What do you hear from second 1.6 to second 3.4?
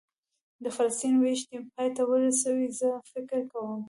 پای ته ورسوي، زه فکر